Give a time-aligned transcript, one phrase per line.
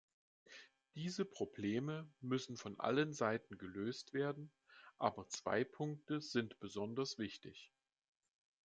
[0.95, 4.51] Diese Probleme müssen von allen Seiten gelöst werden,
[4.97, 7.71] aber zwei Punkte sind besonders wichtig.